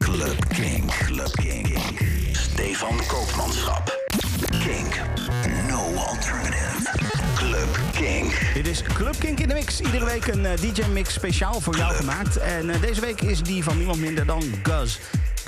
[0.00, 1.66] Club King, Club King,
[2.34, 3.88] Stefan Koopmanschap.
[4.50, 5.00] King,
[5.68, 6.88] No alternative.
[7.36, 8.30] Club King.
[8.54, 9.80] Dit is Club King in de Mix.
[9.80, 12.36] Iedere week een eh, DJ-mix speciaal voor jou gemaakt.
[12.36, 14.98] En eh, deze week is die van niemand minder dan Guz.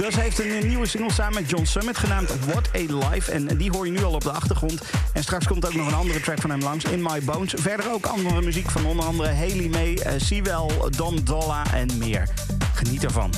[0.01, 3.31] Gus heeft een eh, nieuwe single samen met John Summit genaamd What a Life.
[3.33, 4.81] En eh, die hoor je nu al op de achtergrond.
[5.13, 7.53] En straks komt ook nog een andere track van hem langs, In My Bones.
[7.57, 12.29] Verder ook andere muziek van onder andere Haley May, eh, Sewell, Don Dolla en meer.
[12.75, 13.31] Geniet ervan.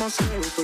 [0.00, 0.59] myself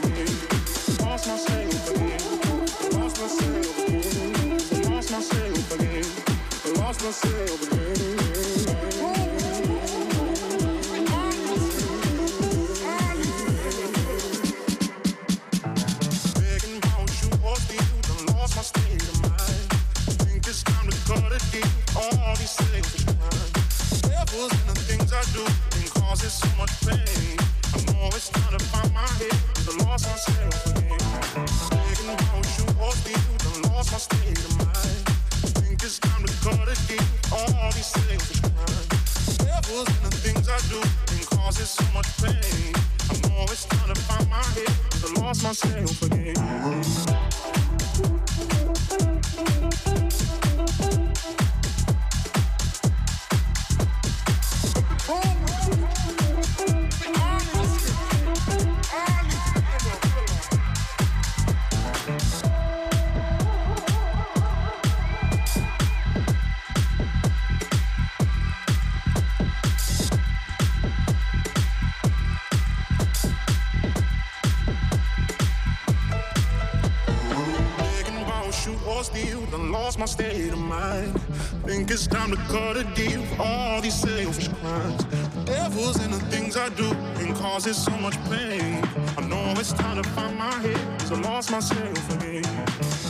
[80.06, 81.20] my state of mind.
[81.66, 85.04] Think it's time to cut a deal with all these selfish crimes.
[85.34, 88.80] The devil's and the things I do and causes so much pain.
[89.18, 92.46] I know it's time to find my head, cause I lost myself again.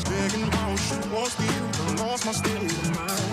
[0.08, 3.28] Begging my ocean was deep, I lost my state of mind.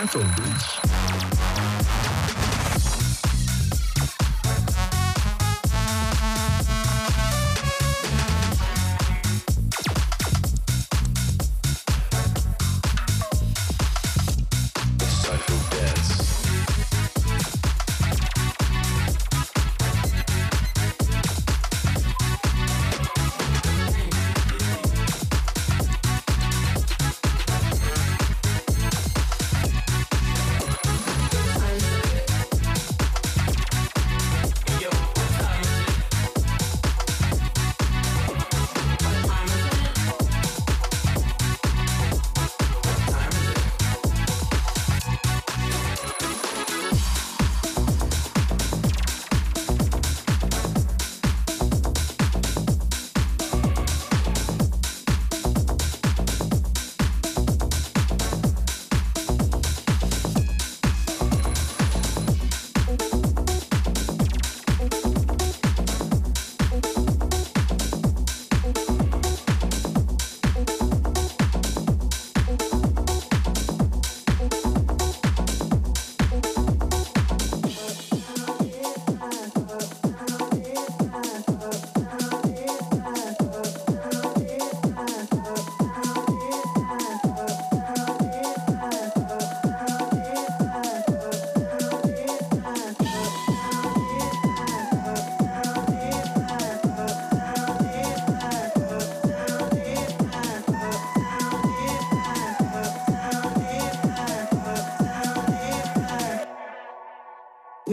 [0.00, 0.79] Michael Beach.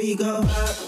[0.07, 0.86] we go up.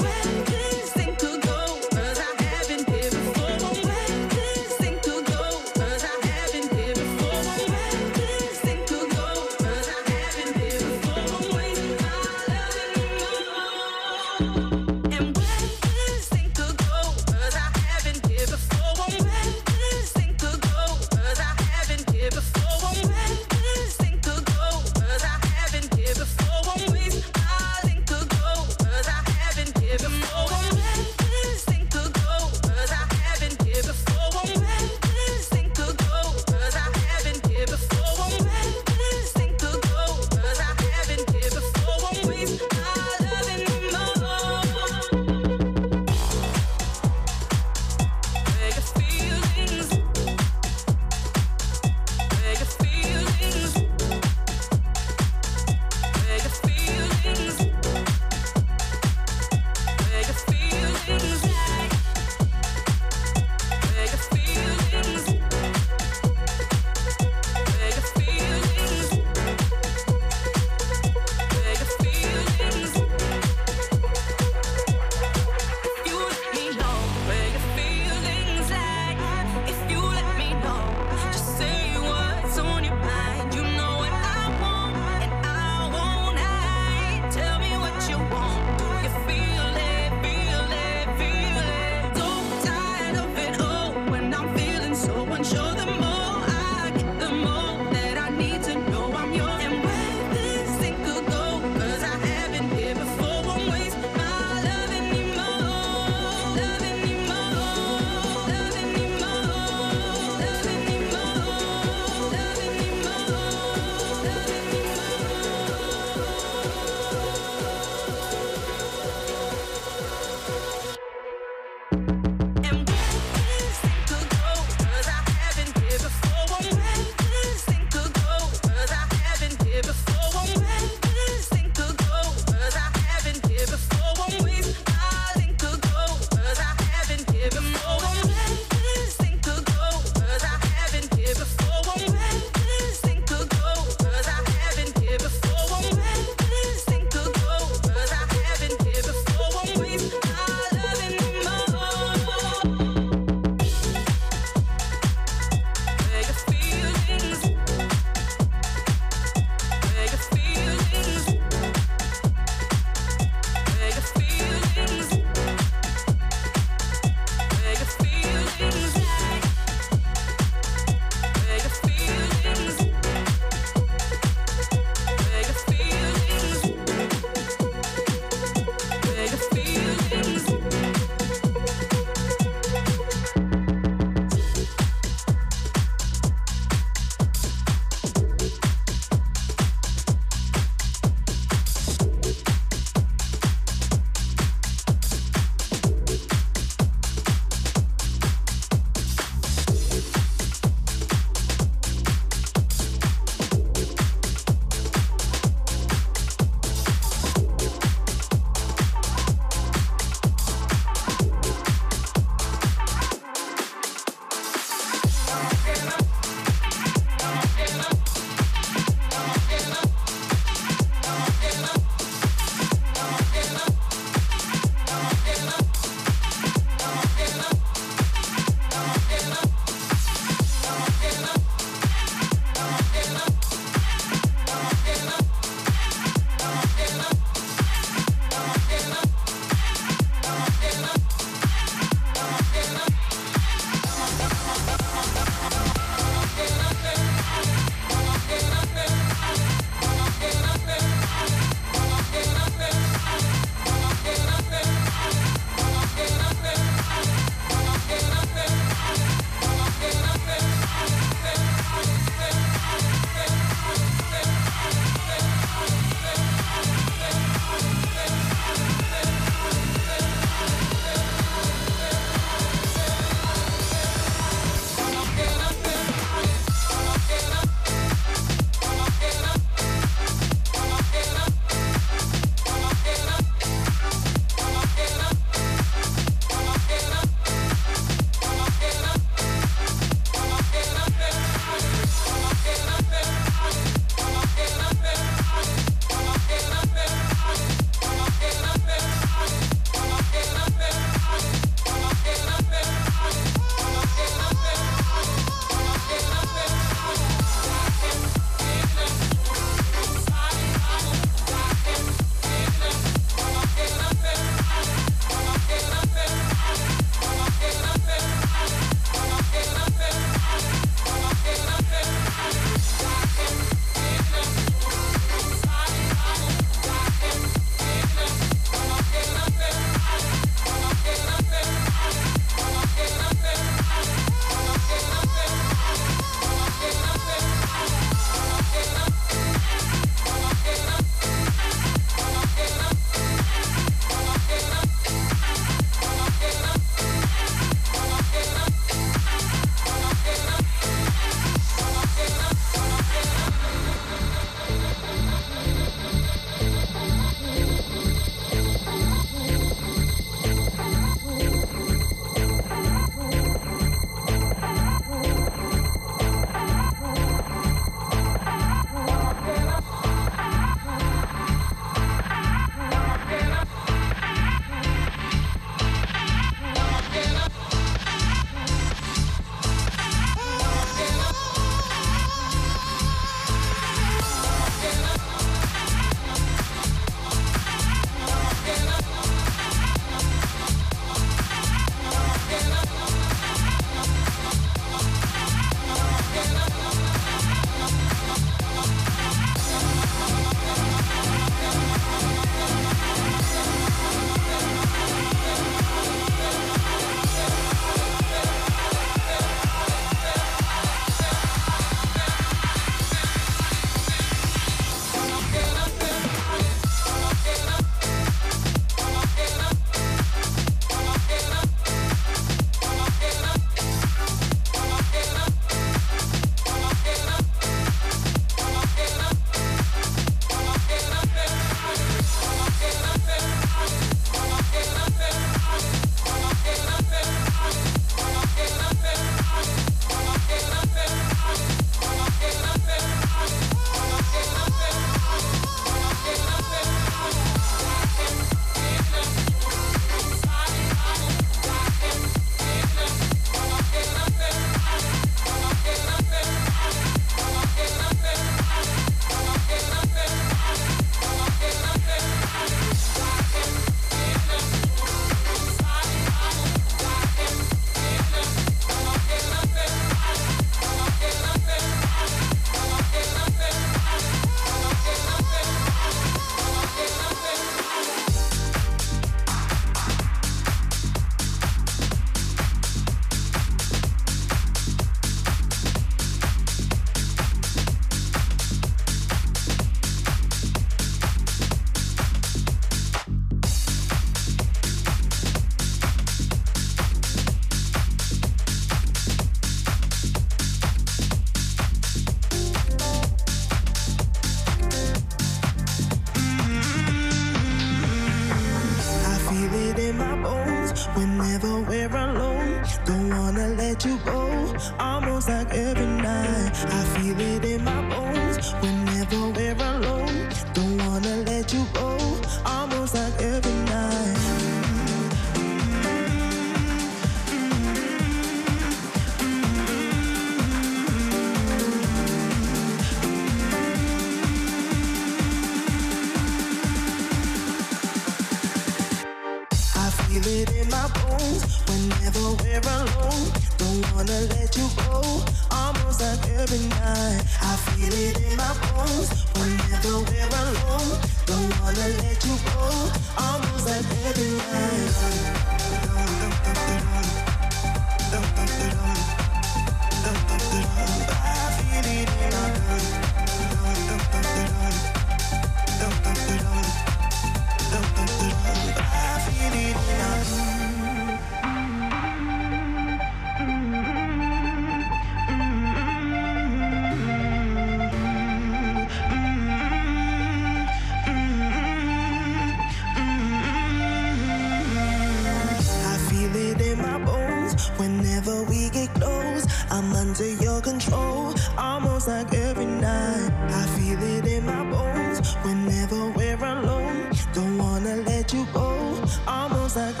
[590.10, 593.30] under your control almost like every night.
[593.60, 597.08] I feel it in my bones whenever we're alone.
[597.32, 598.96] Don't wanna let you go
[599.28, 600.00] almost like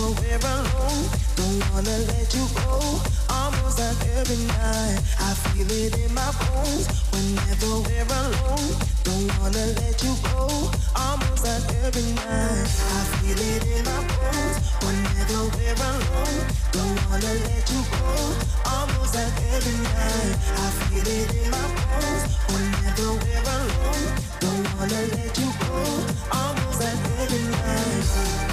[0.00, 1.02] when we're alone.
[1.34, 2.74] Don't wanna let you go.
[3.30, 6.86] Almost every night, I feel it in my bones.
[7.10, 8.68] Whenever we're alone,
[9.02, 10.46] don't wanna let you go.
[10.94, 14.56] Almost every night, I feel it in my bones.
[14.82, 16.38] Whenever we're alone,
[16.72, 18.12] don't wanna let you go.
[18.72, 22.22] Almost every night, I feel it in my bones.
[22.52, 24.04] Whenever we're alone,
[24.40, 25.74] don't wanna let you go.
[26.30, 28.46] Almost every night.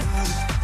[0.00, 0.55] Hollywood.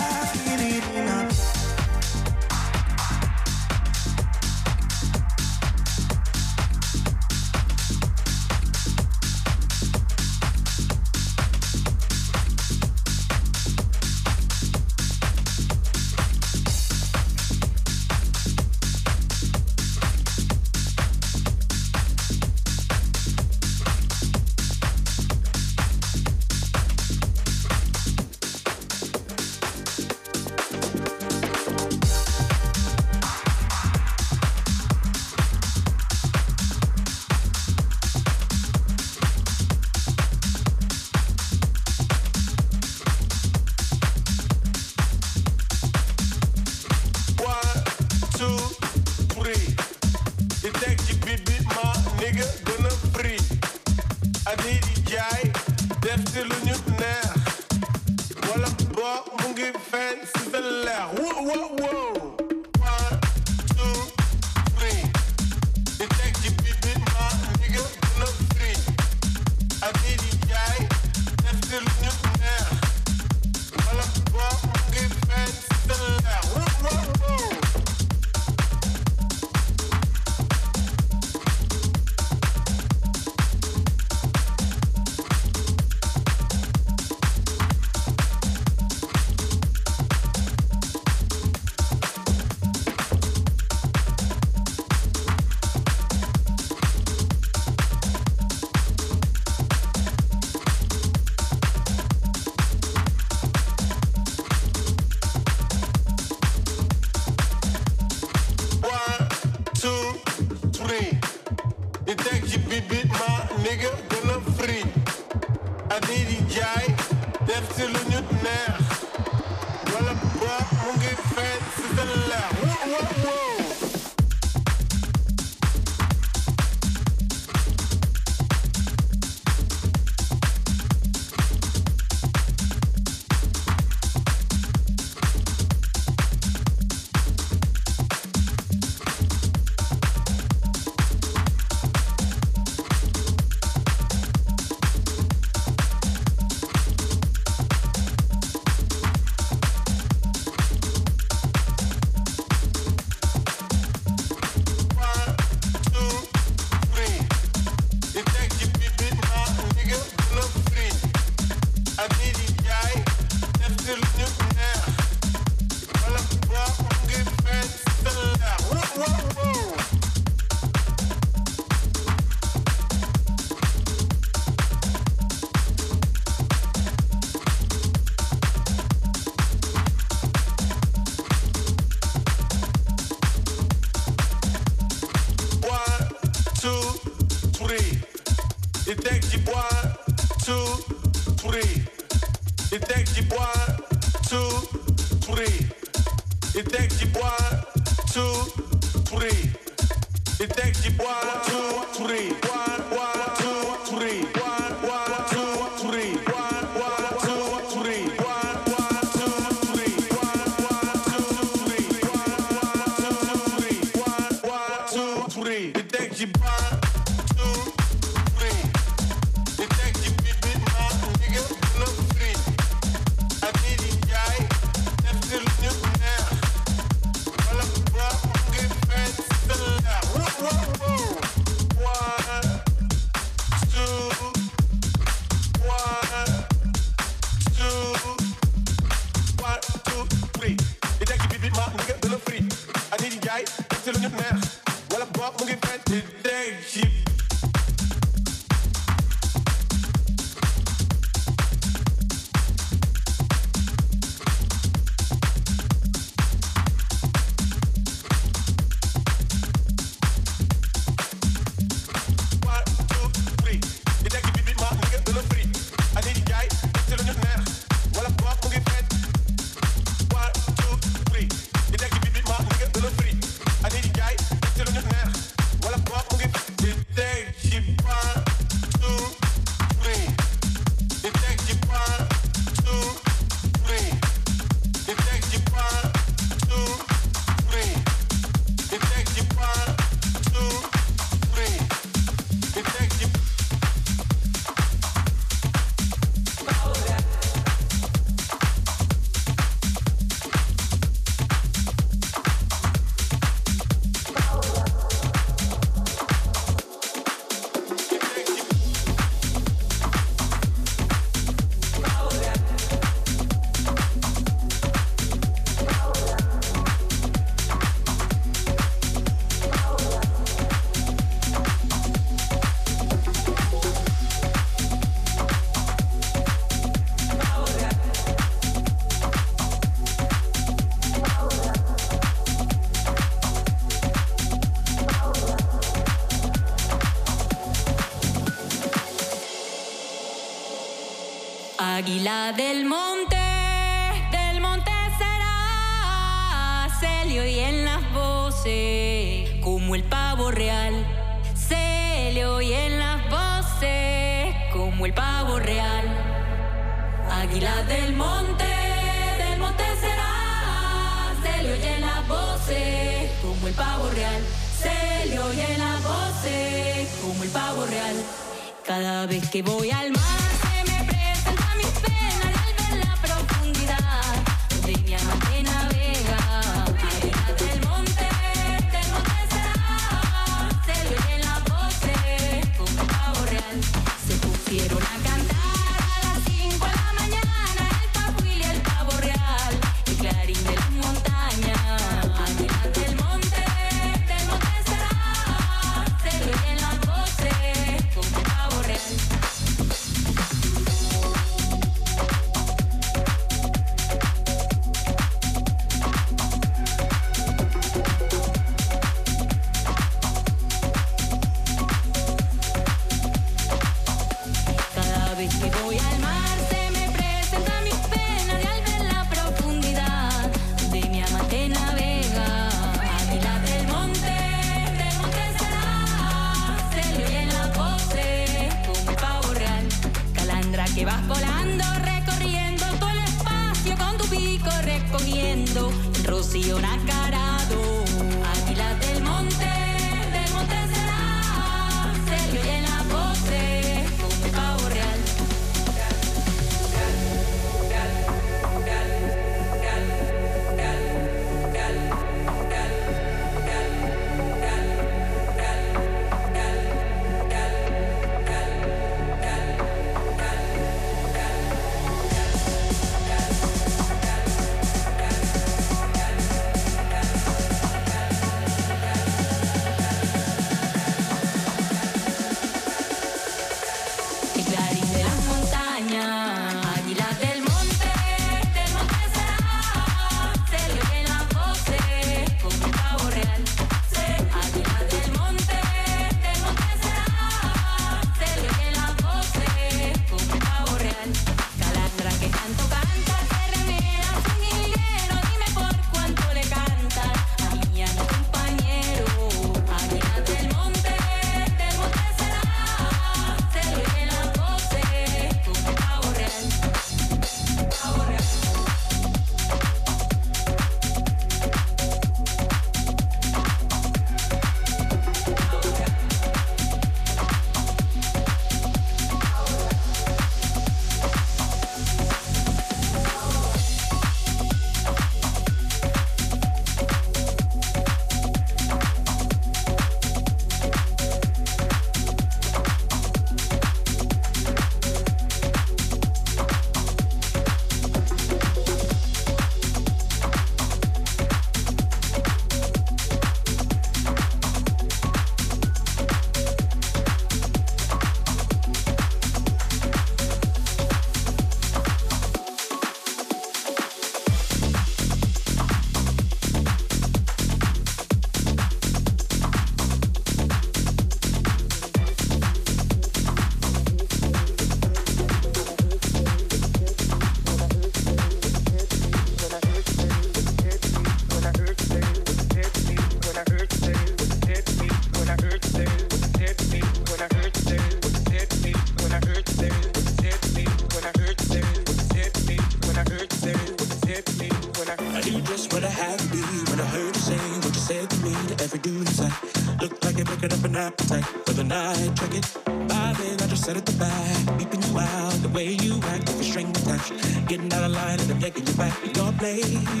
[599.71, 600.00] you.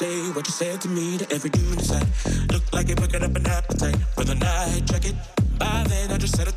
[0.00, 2.06] say what you said to me to every dude inside.
[2.52, 4.82] Looked like it woke up an appetite for the night.
[4.86, 5.14] Check it.
[5.58, 6.55] By then, I just said it.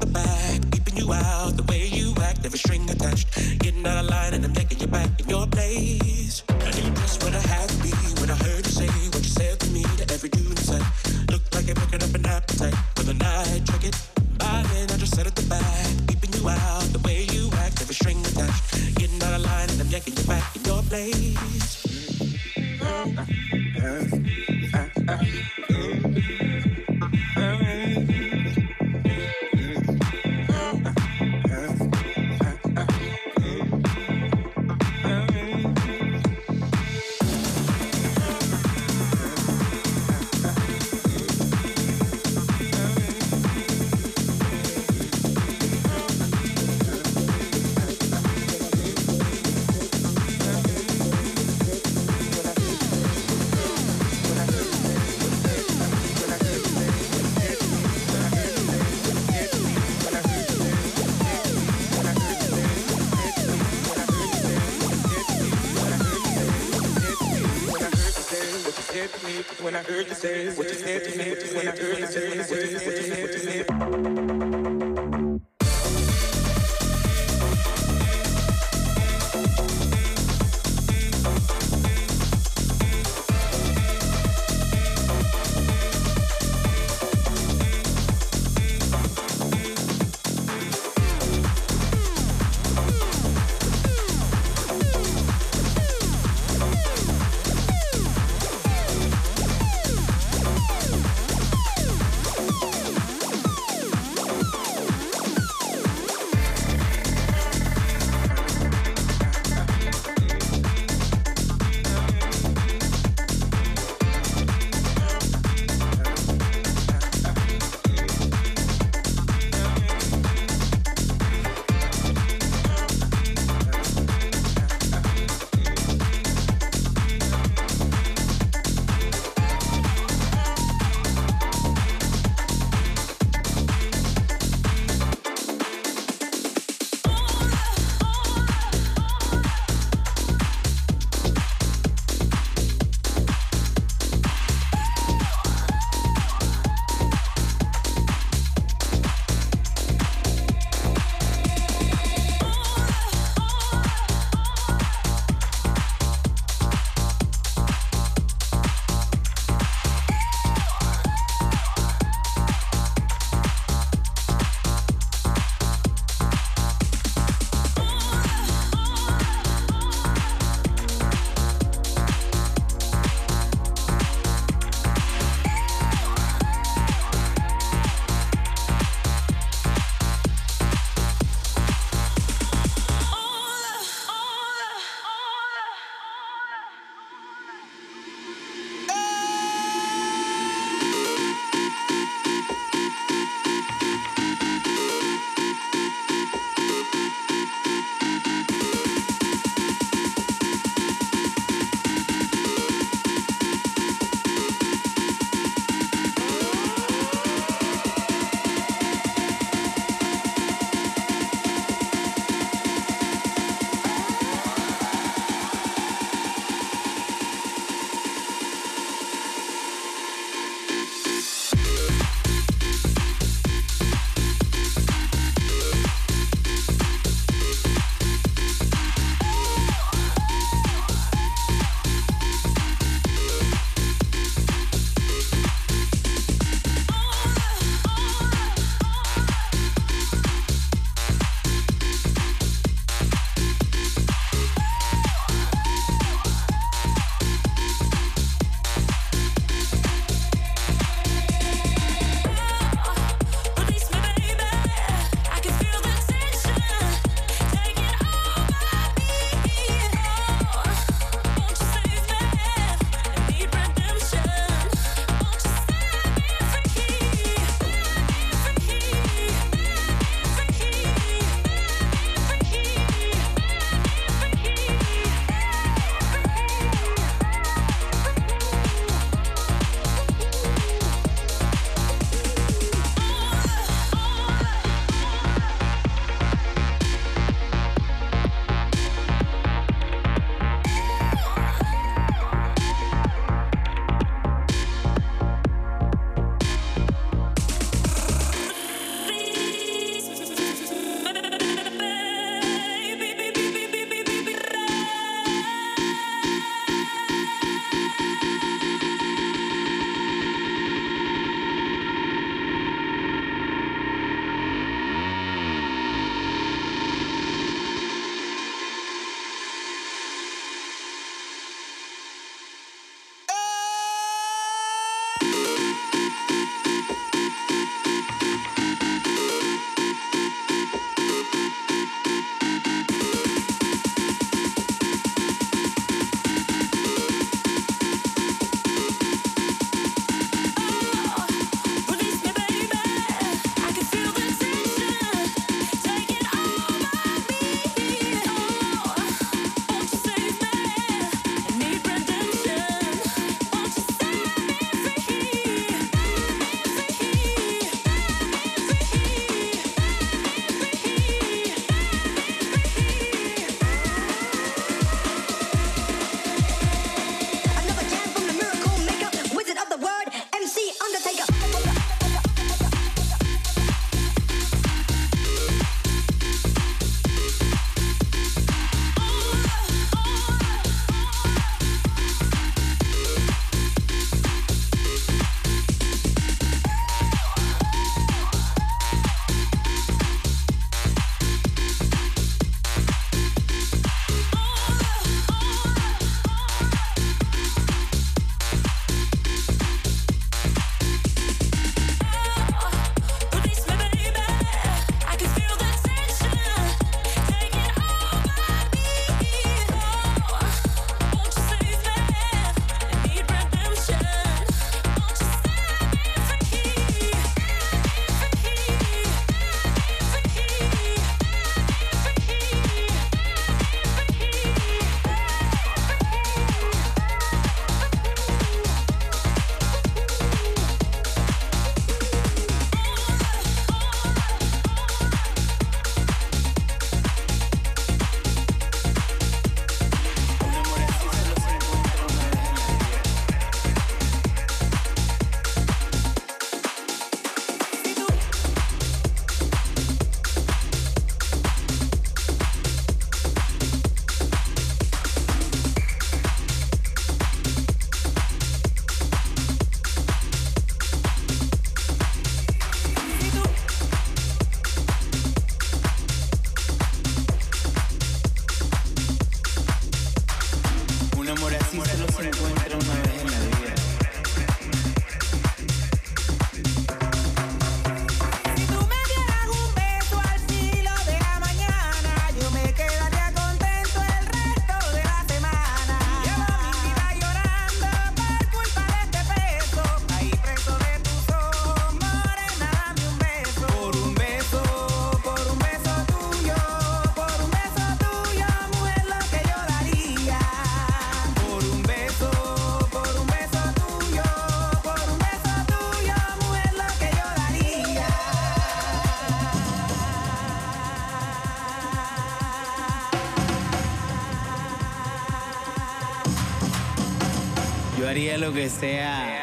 [518.38, 519.39] lo que sea.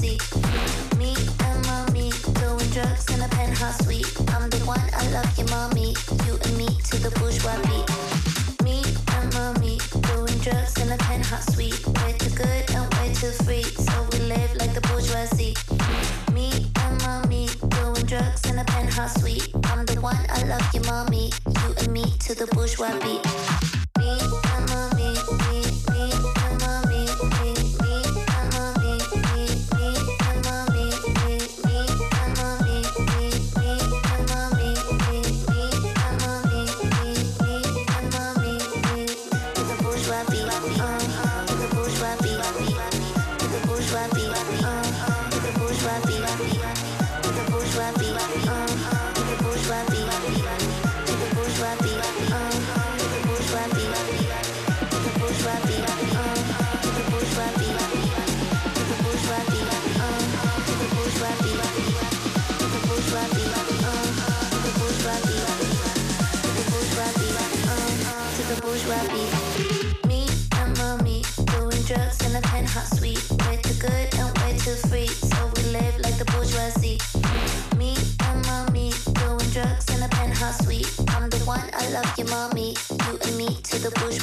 [0.00, 0.18] me
[1.00, 4.06] and mommy doing drugs in a penthouse suite.
[4.32, 5.94] I'm the one I love your mommy,
[6.26, 7.86] you and me to the bourgeois beat.
[8.64, 8.82] Me
[9.16, 9.78] and mommy
[10.12, 11.80] doing drugs in a penthouse suite.
[11.86, 15.54] Way too good and too free, so we live like the bourgeoisie.
[16.34, 16.50] Me
[16.82, 19.48] and mommy doing drugs in a penthouse suite.
[19.64, 23.24] I'm the one I love your mommy, you and me to the bourgeois beat.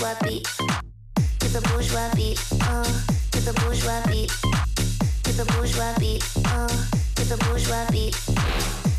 [0.04, 0.44] Tip beat.
[1.40, 2.38] the bourgeois beat.
[2.68, 2.84] Uh,
[3.32, 4.30] to the bourgeois beat.
[5.24, 6.22] To the bourgeois beat.
[6.46, 6.68] Uh,
[7.16, 8.12] to the bourgeois beat.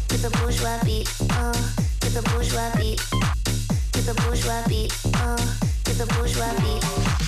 [0.08, 1.06] To the bourgeois beat.
[1.36, 1.52] Uh,
[2.00, 2.96] to the bourgeois beat.
[3.92, 4.92] To the bourgeois beat.
[5.16, 5.36] Uh,
[5.84, 7.20] to the bourgeois beat.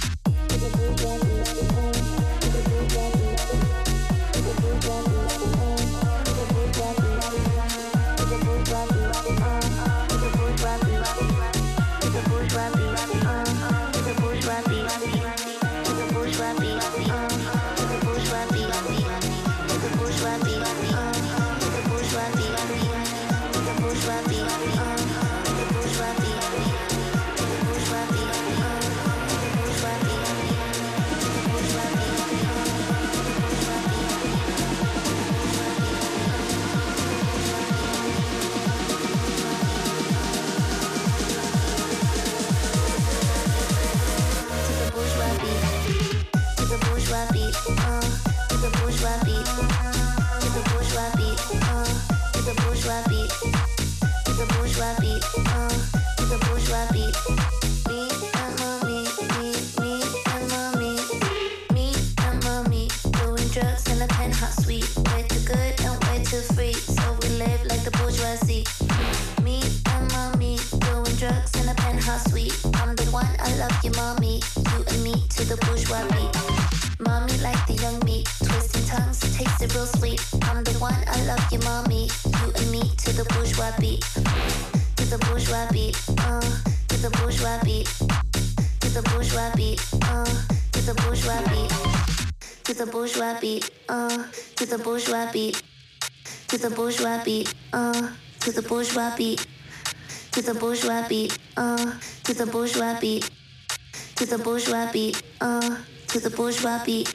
[75.88, 76.18] Mommy
[77.46, 80.18] like the young me, twisting tongues, takes a real sleep.
[80.46, 82.10] I'm the one, I love you, mommy.
[82.26, 84.02] You and me to the bourgeois beat,
[84.96, 85.94] to the bourgeois beat,
[86.26, 86.40] uh,
[86.88, 89.78] to the bourgeois beat, to the bourgeois beat,
[90.10, 90.24] uh,
[90.72, 91.70] to the bourgeois beat,
[92.64, 94.24] to the bourgeois beat, uh,
[94.56, 95.62] to the bourgeois beat,
[96.48, 98.10] to the bourgeois beat, uh,
[98.40, 99.46] to the bourgeois beat,
[101.56, 103.30] uh, to the bourgeois beat.
[104.16, 105.58] to the bourgeois beat, uh,
[106.06, 107.14] to the bourgeois beat.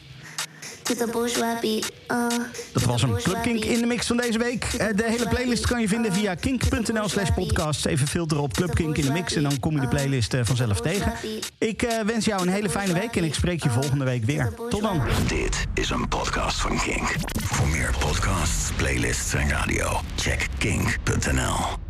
[2.10, 2.28] Uh,
[2.74, 4.64] Dat was een Club in de mix van deze week.
[4.64, 7.86] Eh, de hele playlist kan je vinden via uh, kink.nl slash podcast.
[7.86, 10.42] Even filteren op Club Kink in de mix en dan kom je de playlist eh,
[10.44, 11.14] vanzelf tegen.
[11.58, 14.54] Ik eh, wens jou een hele fijne week en ik spreek je volgende week weer.
[14.70, 15.02] Tot dan.
[15.28, 17.16] Dit is een podcast van Kink.
[17.42, 21.90] Voor meer podcasts, playlists en radio, check kink.nl.